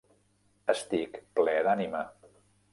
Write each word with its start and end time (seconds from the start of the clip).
Estic 0.75 1.21
ple 1.41 1.55
d'ànima. 1.71 2.05